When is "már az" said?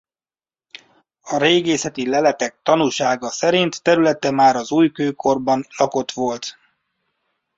4.31-4.71